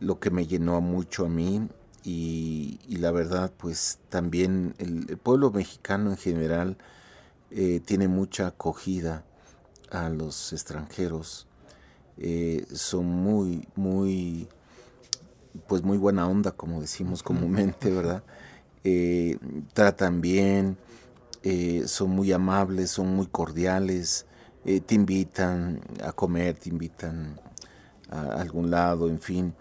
lo 0.00 0.18
que 0.20 0.30
me 0.30 0.46
llenó 0.46 0.80
mucho 0.80 1.26
a 1.26 1.28
mí 1.28 1.68
y, 2.04 2.78
la 2.88 3.10
verdad 3.10 3.52
pues 3.56 3.98
también 4.08 4.74
el, 4.78 5.18
pueblo 5.18 5.50
mexicano 5.50 6.10
en 6.10 6.16
general 6.16 6.76
eh, 7.50 7.80
tiene 7.84 8.08
mucha 8.08 8.48
acogida 8.48 9.24
a 9.90 10.08
los 10.08 10.52
extranjeros, 10.52 11.46
son 12.72 13.06
muy, 13.06 13.66
muy 13.74 14.48
pues 15.66 15.82
muy 15.82 15.98
buena 15.98 16.26
onda, 16.28 16.52
como 16.52 16.80
decimos 16.80 17.22
comúnmente, 17.22 17.90
¿verdad? 17.90 18.22
Eh, 18.84 19.38
tratan 19.74 20.20
bien, 20.20 20.76
eh, 21.44 21.84
son 21.86 22.10
muy 22.10 22.32
amables, 22.32 22.90
son 22.90 23.14
muy 23.14 23.28
cordiales, 23.28 24.26
eh, 24.64 24.80
te 24.80 24.96
invitan 24.96 25.80
a 26.02 26.10
comer, 26.10 26.56
te 26.56 26.70
invitan 26.70 27.40
a 28.12 28.40
algún 28.40 28.70
lado, 28.70 29.08
en 29.08 29.20
fin. 29.20 29.54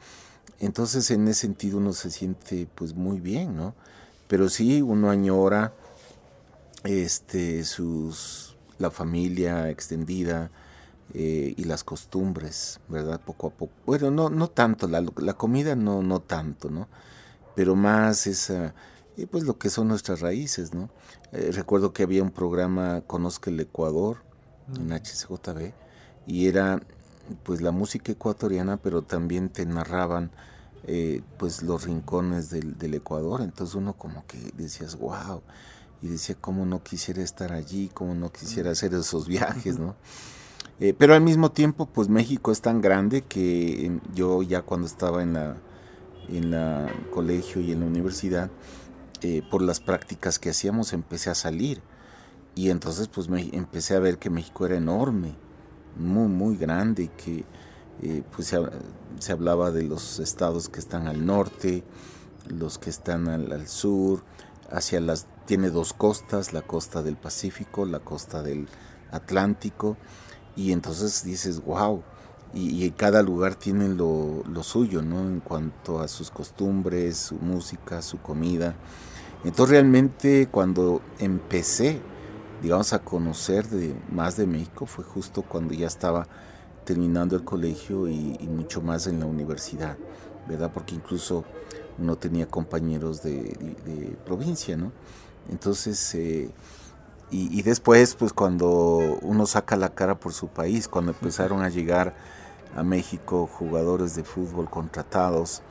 Entonces 0.60 1.10
en 1.12 1.28
ese 1.28 1.42
sentido 1.42 1.78
uno 1.78 1.94
se 1.94 2.12
siente 2.12 2.68
pues 2.76 2.94
muy 2.94 3.20
bien, 3.20 3.56
¿no? 3.56 3.74
Pero 4.28 4.50
sí, 4.50 4.82
uno 4.82 5.10
añora 5.10 5.74
este, 6.84 7.64
sus, 7.64 8.56
la 8.80 8.92
familia 8.92 9.70
extendida, 9.70 10.52
eh, 11.14 11.54
y 11.58 11.66
las 11.66 11.84
costumbres, 11.84 12.80
¿verdad? 12.88 13.20
Poco 13.20 13.48
a 13.48 13.50
poco. 13.50 13.74
Bueno, 13.86 14.12
no, 14.12 14.30
no 14.30 14.48
tanto, 14.48 14.88
la, 14.88 15.04
la 15.18 15.34
comida 15.34 15.76
no, 15.76 16.02
no 16.02 16.22
tanto, 16.22 16.70
¿no? 16.70 16.88
Pero 17.54 17.76
más 17.76 18.28
esa, 18.28 18.74
y 19.18 19.26
pues 19.26 19.44
lo 19.44 19.58
que 19.58 19.70
son 19.70 19.90
nuestras 19.90 20.22
raíces, 20.22 20.74
¿no? 20.74 20.90
Eh, 21.34 21.52
recuerdo 21.54 21.92
que 21.92 22.04
había 22.04 22.24
un 22.24 22.32
programa 22.32 23.02
Conozca 23.08 23.50
el 23.50 23.60
Ecuador 23.60 24.24
en 24.80 24.94
HCJB 24.94 25.74
y 26.28 26.48
era 26.48 26.82
pues 27.44 27.62
la 27.62 27.72
música 27.72 28.12
ecuatoriana, 28.12 28.78
pero 28.78 29.02
también 29.02 29.50
te 29.50 29.66
narraban 29.66 30.32
eh, 30.86 31.22
pues 31.38 31.64
los 31.64 31.86
rincones 31.86 32.50
del, 32.50 32.78
del, 32.78 32.96
Ecuador, 32.96 33.42
entonces 33.42 33.76
uno 33.76 33.94
como 33.94 34.26
que 34.26 34.38
decías, 34.58 34.98
wow, 34.98 35.42
y 36.02 36.08
decía, 36.08 36.36
cómo 36.40 36.66
no 36.66 36.82
quisiera 36.82 37.22
estar 37.22 37.54
allí, 37.54 37.90
cómo 37.94 38.16
no 38.16 38.32
quisiera 38.32 38.72
hacer 38.72 38.94
esos 38.94 39.28
viajes, 39.28 39.78
¿no? 39.78 39.96
Eh, 40.80 40.96
pero 40.98 41.14
al 41.14 41.22
mismo 41.22 41.52
tiempo, 41.52 41.86
pues 41.86 42.10
México 42.10 42.52
es 42.52 42.62
tan 42.62 42.82
grande 42.82 43.22
que 43.22 44.00
yo 44.16 44.42
ya 44.42 44.64
cuando 44.64 44.88
estaba 44.88 45.22
en 45.22 45.34
la 45.34 45.58
en 46.30 46.52
la 46.52 46.92
colegio 47.12 47.62
y 47.62 47.72
en 47.72 47.82
la 47.82 47.86
universidad, 47.86 48.50
eh, 49.22 49.44
por 49.50 49.62
las 49.62 49.80
prácticas 49.80 50.40
que 50.40 50.50
hacíamos 50.50 50.94
empecé 50.94 51.30
a 51.30 51.36
salir. 51.36 51.82
Y 52.56 52.70
entonces 52.70 53.08
pues 53.08 53.30
me 53.30 53.42
empecé 53.56 53.96
a 53.96 54.00
ver 54.00 54.18
que 54.18 54.30
México 54.30 54.66
era 54.66 54.76
enorme, 54.76 55.36
muy 55.96 56.28
muy 56.28 56.58
grande, 56.58 57.10
que 57.18 57.46
eh, 58.02 58.24
pues 58.36 58.48
se, 59.20 59.32
hablaba 59.32 59.72
de 59.72 59.84
los 59.84 60.20
estados 60.20 60.70
que 60.70 60.80
están 60.80 61.08
al 61.08 61.26
norte, 61.26 61.84
los 62.48 62.78
que 62.78 62.90
están 62.90 63.28
al, 63.28 63.68
sur, 63.68 64.24
hacia 64.72 65.00
las 65.00 65.28
tiene 65.46 65.70
dos 65.70 65.94
costas, 65.94 66.54
la 66.54 66.62
costa 66.62 67.04
del 67.04 67.18
Pacífico, 67.18 67.86
la 67.86 68.00
costa 68.00 68.42
del 68.42 68.68
Atlántico 69.12 69.98
y 70.56 70.72
entonces 70.72 71.24
dices, 71.24 71.64
wow, 71.64 72.04
y, 72.54 72.90
cada 72.92 73.22
lugar 73.22 73.56
tiene 73.56 73.88
lo, 73.88 74.44
suyo, 74.64 75.02
¿no? 75.02 75.22
En 75.22 75.40
cuanto 75.40 76.02
a 76.02 76.08
sus 76.08 76.30
costumbres, 76.32 77.18
su 77.18 77.36
música, 77.36 78.02
su 78.02 78.18
comida. 78.20 78.76
Entonces 79.46 79.72
realmente 79.72 80.50
cuando 80.52 81.02
empecé, 81.20 82.02
digamos, 82.62 82.94
a 82.94 83.00
conocer 83.00 83.68
de, 83.68 83.96
más 84.12 84.38
de 84.38 84.46
México 84.46 84.86
fue 84.86 85.04
justo 85.04 85.42
cuando 85.42 85.74
ya 85.74 85.88
estaba 85.88 86.28
terminando 86.86 87.36
el 87.36 87.44
colegio 87.44 88.08
y, 88.08 88.38
mucho 88.50 88.82
más 88.82 89.08
en 89.08 89.20
la 89.20 89.26
universidad. 89.26 89.98
¿verdad? 90.48 90.72
Porque 90.74 90.96
incluso 90.96 91.46
uno 92.00 92.18
tenía 92.18 92.48
compañeros 92.48 93.22
de, 93.22 94.18
provincia, 94.26 94.76
¿no? 94.76 94.92
Entonces, 95.50 96.16
eh, 96.16 96.50
y, 97.34 97.62
después, 97.62 98.16
pues 98.16 98.34
cuando 98.34 98.68
uno 99.22 99.46
saca 99.46 99.78
la 99.78 99.90
cara 99.90 100.20
por 100.20 100.34
su 100.34 100.48
país, 100.48 100.90
cuando 100.90 101.12
empezaron 101.14 101.62
a 101.62 101.70
llegar 101.70 102.14
a 102.76 102.84
México 102.84 103.48
jugadores 103.48 104.16
de 104.16 104.26
fútbol 104.26 104.70
contratados, 104.70 105.62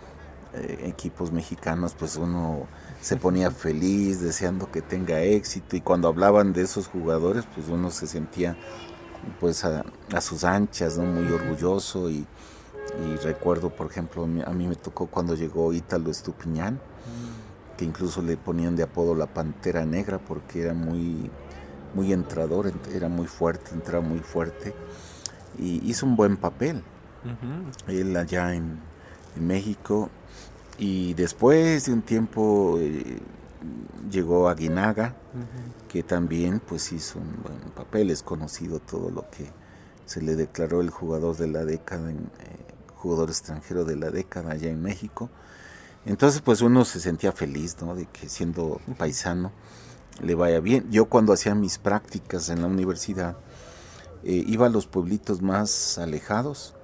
eh, 0.55 0.85
equipos 0.87 1.31
mexicanos, 1.31 1.95
pues 1.99 2.17
uno 2.17 2.67
se 3.01 3.17
ponía 3.17 3.51
feliz, 3.51 4.21
deseando 4.21 4.71
que 4.71 4.83
tenga 4.83 5.23
éxito, 5.23 5.77
y 5.77 5.81
cuando 5.81 6.09
hablaban 6.09 6.53
de 6.53 6.63
esos 6.63 6.89
jugadores, 6.89 7.45
pues 7.55 7.69
uno 7.69 7.91
se 7.91 8.07
sentía 8.07 8.57
pues 9.39 9.65
a, 9.65 9.85
sus 10.21 10.45
anchas, 10.45 10.99
¿no? 10.99 11.05
muy 11.05 11.31
orgulloso 11.33 12.11
y, 12.11 12.27
recuerdo, 13.23 13.71
por 13.71 13.87
ejemplo, 13.87 14.25
a 14.25 14.53
mí 14.53 14.67
me 14.67 14.75
tocó 14.75 15.07
cuando 15.07 15.37
llegó 15.37 15.73
Ítalo 15.73 16.11
Estupiñán, 16.11 16.75
mm. 16.75 17.77
que 17.77 17.85
incluso 17.85 18.21
le 18.21 18.37
ponían 18.37 18.75
de 18.75 18.83
apodo 18.83 19.15
la 19.15 19.27
Pantera 19.27 19.87
Negra 19.87 20.19
porque 20.19 20.63
era 20.63 20.75
muy, 20.75 21.31
muy 21.95 22.13
entrador, 22.13 22.73
era 22.93 23.09
muy 23.09 23.29
fuerte, 23.29 23.71
entraba 23.73 24.05
muy 24.05 24.19
fuerte 24.19 24.75
y 25.59 25.89
hizo 25.89 26.07
un 26.07 26.17
buen 26.17 26.37
papel. 26.37 26.83
Él 27.87 28.17
allá 28.17 28.55
en, 28.55 28.81
México 29.37 30.11
y 30.79 31.15
después 31.15 31.87
de 31.87 31.93
un 31.93 32.03
tiempo 32.03 32.79
eh, 32.79 33.19
llegó 34.11 34.49
a 34.49 34.55
Guinaga, 34.55 35.15
que 35.89 36.03
también 36.03 36.61
pues 36.61 36.93
hizo 36.93 37.19
un 37.19 37.43
buen 37.43 37.61
papel, 37.75 38.11
es 38.11 38.23
conocido 38.23 38.81
todo 38.81 39.11
lo 39.11 39.29
que 39.31 39.51
se 40.07 40.23
le 40.23 40.37
declaró 40.37 40.81
el 40.81 40.91
jugador 40.91 41.37
de 41.37 41.49
la 41.49 41.65
década, 41.65 42.11
en, 42.11 42.19
eh, 42.19 42.75
jugador 42.95 43.29
extranjero 43.29 43.85
de 43.85 43.97
la 43.97 44.11
década 44.11 44.53
allá 44.53 44.71
en 44.71 44.81
México. 44.81 45.29
Entonces 46.07 46.41
pues 46.41 46.63
uno 46.63 46.85
se 46.85 46.99
sentía 46.99 47.33
feliz, 47.33 47.77
¿no? 47.83 47.95
De 47.95 48.07
que 48.07 48.29
siendo 48.29 48.81
paisano 48.97 49.53
le 50.23 50.35
vaya 50.35 50.61
bien. 50.61 50.91
Yo 50.91 51.07
cuando 51.07 51.33
hacía 51.33 51.55
mis 51.55 51.79
prácticas 51.79 52.49
en 52.49 52.63
la 52.63 52.69
universidad, 52.69 53.37
eh, 54.25 54.45
iba 54.47 54.67
a 54.67 54.71
los 54.71 54.87
pueblitos 54.87 55.43
más 55.43 55.99
alejados 55.99 56.75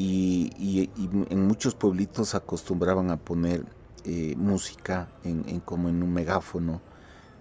y, 0.00 0.90
en 1.28 1.46
muchos 1.48 1.74
pueblitos 1.74 2.36
acostumbraban 2.36 3.10
a 3.10 3.16
poner 3.16 3.64
eh, 4.04 4.34
música 4.36 5.08
en, 5.24 5.58
como 5.60 5.88
en 5.88 6.04
un 6.04 6.12
megáfono, 6.12 6.80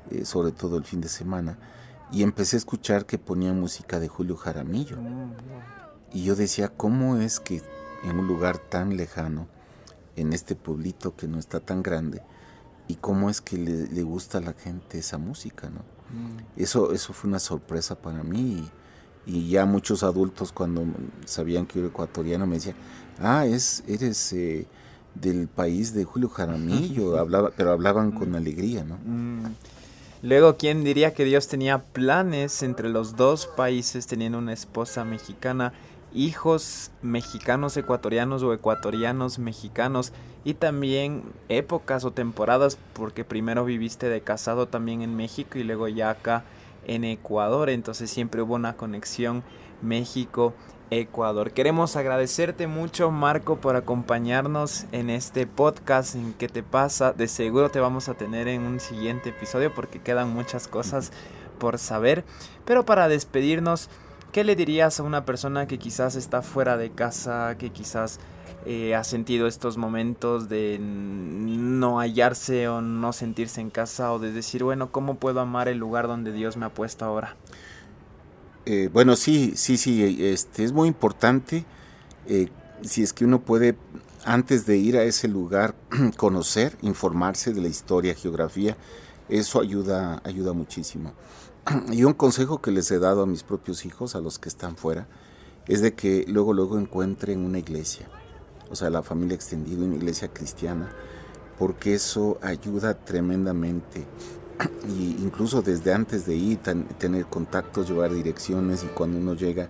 eh, 0.10 0.26
sobre 0.26 0.52
todo 0.52 0.78
el 0.78 0.84
fin 0.84 1.00
de 1.00 1.08
semana, 1.08 1.60
y 2.12 2.24
empecé 2.24 2.56
a 2.56 2.60
escuchar 2.60 3.06
que 3.06 3.20
ponían 3.20 3.60
música 3.60 4.00
de 4.00 4.08
Julio 4.08 4.36
Jaramillo. 4.38 4.98
Y 6.12 6.24
yo 6.24 6.36
decía, 6.36 6.70
¿cómo 6.70 7.18
es 7.18 7.40
que 7.40 7.62
en 8.04 8.18
un 8.18 8.26
lugar 8.26 8.58
tan 8.58 8.98
lejano, 8.98 9.48
en 10.16 10.34
este 10.34 10.56
pueblito 10.56 11.16
que 11.16 11.28
no 11.28 11.38
está 11.38 11.60
tan 11.60 11.84
grande, 11.84 12.24
y 12.88 12.96
cómo 12.96 13.30
es 13.30 13.40
que 13.40 13.58
le, 13.58 14.02
gusta 14.02 14.40
a 14.40 14.42
la 14.42 14.54
gente 14.54 14.98
esa 14.98 15.20
música, 15.20 15.70
¿no? 15.70 15.82
Mm. 16.10 16.40
Eso, 16.56 16.92
eso 16.92 17.14
fue 17.14 17.28
una 17.28 17.40
sorpresa 17.40 18.02
para 18.02 18.24
mí 18.24 18.68
y, 19.27 19.50
ya 19.50 19.65
muchos 19.65 20.03
adultos 20.03 20.51
cuando 20.51 20.86
sabían 21.25 21.65
que 21.65 21.79
era 21.79 21.89
ecuatoriano 21.89 22.48
me 22.48 22.55
decían, 22.55 22.75
ah, 23.19 23.46
es, 23.46 23.84
eres 23.88 24.34
eh, 24.34 24.65
del 25.15 25.48
país 25.48 25.93
de 25.93 26.05
Julio 26.05 26.29
Jaramillo, 26.29 27.17
hablaba, 27.19 27.51
pero 27.55 27.72
hablaban 27.72 28.12
con 28.12 28.36
alegría, 28.36 28.84
¿no? 28.84 28.98
Mm. 29.05 29.53
Luego, 30.24 30.57
¿quién 30.57 30.84
diría 30.84 31.13
que 31.13 31.25
Dios 31.25 31.48
tenía 31.48 31.84
planes 31.84 32.63
entre 32.63 32.89
los 32.89 33.15
dos 33.15 33.46
países 33.46 34.07
teniendo 34.07 34.39
una 34.39 34.53
esposa 34.53 35.03
mexicana? 35.05 35.74
hijos 36.13 36.91
mexicanos 37.01 37.77
ecuatorianos 37.77 38.41
o 38.43 38.53
ecuatorianos 38.53 39.39
mexicanos 39.39 40.13
y 40.43 40.53
también 40.53 41.24
épocas 41.50 42.05
o 42.05 42.11
temporadas 42.11 42.77
porque 42.94 43.24
primero 43.25 43.66
viviste 43.66 44.09
de 44.09 44.22
casado 44.22 44.68
también 44.68 45.01
en 45.01 45.16
México 45.16 45.57
y 45.57 45.63
luego 45.63 45.87
ya 45.87 46.09
acá 46.09 46.44
en 46.85 47.03
Ecuador, 47.03 47.70
entonces 47.70 48.09
siempre 48.09 48.42
hubo 48.42 48.55
una 48.55 48.77
conexión 48.77 49.44
México 49.81 50.53
Ecuador. 50.90 51.51
Queremos 51.51 51.96
agradecerte 51.96 52.68
mucho 52.68 53.11
Marco 53.11 53.57
por 53.57 53.75
acompañarnos 53.75 54.85
en 54.92 55.09
este 55.09 55.46
podcast 55.48 56.16
en 56.16 56.33
qué 56.33 56.48
te 56.48 56.63
pasa. 56.63 57.11
De 57.11 57.27
seguro 57.27 57.70
te 57.70 57.79
vamos 57.79 58.07
a 58.09 58.13
tener 58.13 58.48
en 58.48 58.61
un 58.61 58.79
siguiente 58.79 59.29
episodio 59.29 59.74
porque 59.74 60.00
quedan 60.00 60.33
muchas 60.33 60.68
cosas 60.68 61.11
por 61.59 61.77
saber. 61.77 62.24
Pero 62.66 62.85
para 62.85 63.09
despedirnos, 63.09 63.90
¿Qué 64.31 64.44
le 64.44 64.55
dirías 64.55 65.00
a 65.00 65.03
una 65.03 65.25
persona 65.25 65.68
que 65.68 65.79
quizás 65.79 66.16
está 66.16 66.42
fuera 66.42 66.77
de 66.77 66.92
casa, 66.92 67.55
que 67.57 67.72
quizás 67.72 68.20
eh, 68.68 68.96
ha 68.96 69.03
sentido 69.03 69.48
estos 69.48 69.77
momentos 69.77 70.50
de 70.50 70.77
no 70.80 72.00
hallarse 72.00 72.68
o 72.68 72.82
no 72.82 73.14
sentirse 73.14 73.62
en 73.62 73.70
casa 73.70 74.12
o 74.12 74.20
de 74.20 74.32
decir, 74.32 74.64
bueno, 74.64 74.92
¿cómo 74.92 75.16
puedo 75.16 75.40
amar 75.40 75.68
el 75.70 75.77
lugar 75.77 76.08
donde 76.08 76.34
Dios 76.34 76.58
me 76.58 76.66
ha 76.66 76.74
puesto 76.74 77.06
ahora? 77.06 77.38
Eh, 78.66 78.90
bueno, 78.92 79.16
sí, 79.16 79.53
sí, 79.56 79.77
sí, 79.77 80.18
este, 80.20 80.66
es 80.66 80.74
muy 80.74 80.90
importante 80.90 81.66
eh, 82.27 82.50
si 82.82 83.03
es 83.03 83.14
que 83.14 83.24
uno 83.24 83.42
puede, 83.42 83.77
antes 84.25 84.66
de 84.66 84.77
ir 84.77 84.98
a 84.98 85.03
ese 85.03 85.27
lugar, 85.27 85.74
conocer, 86.18 86.77
informarse 86.82 87.53
de 87.53 87.62
la 87.62 87.70
historia, 87.70 88.14
geografía, 88.14 88.75
eso 89.30 89.62
ayuda, 89.62 90.22
ayuda 90.25 90.53
muchísimo. 90.53 91.14
y 91.92 92.03
un 92.03 92.14
consejo 92.14 92.62
que 92.62 92.72
les 92.72 92.92
he 92.92 93.00
dado 93.00 93.24
a 93.24 93.25
mis 93.25 93.44
propios 93.44 93.86
hijos, 93.86 94.16
a 94.16 94.20
los 94.20 94.40
que 94.40 94.50
están 94.50 94.75
fuera, 94.75 95.08
es 95.68 95.82
de 95.82 95.94
que 95.94 96.25
luego, 96.27 96.53
luego 96.53 96.77
encuentren 96.77 97.46
una 97.46 97.60
iglesia, 97.60 98.10
o 98.70 98.75
sea, 98.75 98.90
la 98.90 99.03
familia 99.03 99.36
extendida, 99.36 99.86
una 99.86 99.96
iglesia 99.96 100.27
cristiana, 100.30 100.90
porque 101.58 101.94
eso 101.94 102.38
ayuda 102.42 102.94
tremendamente. 102.94 104.06
Y 104.88 105.18
incluso 105.22 105.62
desde 105.62 105.94
antes 105.94 106.25
de 106.25 106.36
ir, 106.36 106.60
tener 106.98 107.25
contactos, 107.27 107.90
llevar 107.90 108.14
direcciones 108.14 108.84
y 108.84 108.88
cuando 108.88 109.20
uno 109.20 109.36
llega, 109.36 109.70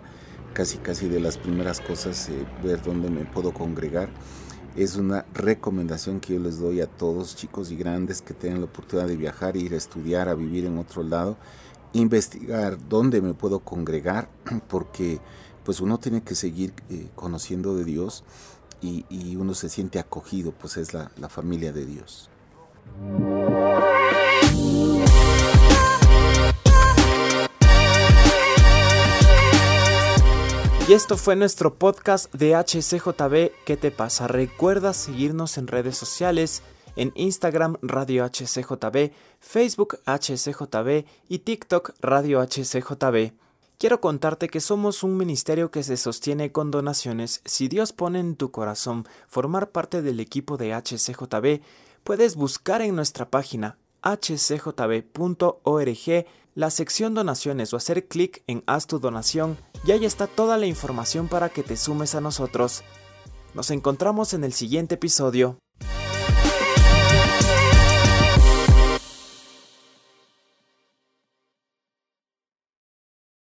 casi 0.54 0.78
casi 0.78 1.10
de 1.10 1.20
las 1.20 1.38
primeras 1.38 1.82
cosas, 1.82 2.30
eh, 2.30 2.46
ver 2.64 2.82
dónde 2.82 3.10
me 3.10 3.26
puedo 3.26 3.54
congregar. 3.54 4.10
Es 4.76 4.96
una 4.96 5.26
recomendación 5.34 6.20
que 6.20 6.36
yo 6.36 6.40
les 6.40 6.60
doy 6.60 6.82
a 6.82 6.88
todos, 6.88 7.36
chicos 7.36 7.72
y 7.72 7.76
grandes, 7.76 8.22
que 8.22 8.34
tengan 8.34 8.60
la 8.60 8.66
oportunidad 8.68 9.08
de 9.08 9.18
viajar, 9.18 9.58
ir 9.58 9.74
a 9.74 9.78
estudiar, 9.78 10.30
a 10.30 10.36
vivir 10.36 10.66
en 10.66 10.78
otro 10.78 11.04
lado 11.04 11.38
investigar 11.94 12.78
dónde 12.88 13.22
me 13.22 13.34
puedo 13.34 13.60
congregar, 13.60 14.30
porque 14.68 15.20
pues 15.64 15.82
uno 15.82 15.98
tiene 15.98 16.22
que 16.22 16.36
seguir 16.36 16.74
eh, 16.90 17.10
conociendo 17.16 17.76
de 17.76 17.84
Dios 17.84 18.24
y, 18.82 19.36
uno 19.36 19.54
se 19.54 19.70
siente 19.70 20.00
acogido, 20.00 20.52
pues 20.52 20.78
es 20.78 20.94
la, 20.94 21.12
la 21.18 21.30
familia 21.30 21.72
de 21.72 21.86
Dios. 21.86 22.30
Y 30.88 30.94
esto 30.94 31.18
fue 31.18 31.36
nuestro 31.36 31.76
podcast 31.76 32.34
de 32.34 32.56
HCJB. 32.56 33.52
¿Qué 33.66 33.76
te 33.76 33.92
pasa? 33.92 34.28
Recuerda 34.28 34.94
seguirnos 34.94 35.58
en 35.58 35.68
redes 35.68 35.98
sociales 35.98 36.64
en 36.98 37.12
Instagram 37.16 37.78
Radio 37.82 38.26
HCJB, 38.26 39.12
Facebook 39.40 40.00
HCJB 40.06 41.06
y 41.30 41.40
TikTok 41.40 41.92
Radio 42.02 42.42
HCJB. 42.42 43.32
Quiero 43.80 44.02
contarte 44.02 44.50
que 44.50 44.60
somos 44.60 45.04
un 45.04 45.18
ministerio 45.18 45.70
que 45.70 45.84
se 45.84 45.98
sostiene 45.98 46.52
con 46.52 46.72
donaciones. 46.72 47.42
Si 47.46 47.68
Dios 47.68 47.94
pone 47.94 48.20
en 48.20 48.36
tu 48.36 48.50
corazón 48.50 49.08
formar 49.28 49.70
parte 49.70 50.02
del 50.02 50.20
equipo 50.20 50.58
de 50.58 50.74
HCJB, 50.74 51.62
puedes 52.04 52.36
buscar 52.36 52.82
en 52.82 52.96
nuestra 52.96 53.30
página 53.30 53.78
hcjb.org 54.02 55.06
la 56.56 56.72
sección 56.72 57.14
donaciones 57.14 57.72
o 57.72 57.78
hacer 57.78 58.08
clic 58.08 58.42
en 58.48 58.64
haz 58.66 58.88
tu 58.88 58.98
donación 58.98 59.60
y 59.86 59.92
ahí 59.92 60.06
está 60.06 60.26
toda 60.26 60.58
la 60.58 60.66
información 60.66 61.28
para 61.28 61.50
que 61.50 61.62
te 61.62 61.78
sumes 61.78 62.16
a 62.16 62.22
nosotros. 62.22 62.84
Nos 63.54 63.70
encontramos 63.70 64.34
en 64.34 64.44
el 64.44 64.54
siguiente 64.54 64.96
episodio. 64.96 65.60